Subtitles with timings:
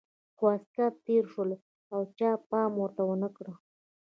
[0.35, 1.49] خو عسکر تېر شول
[1.93, 3.45] او چا پام ورته ونه کړ.